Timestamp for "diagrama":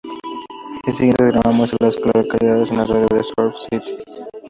1.25-1.55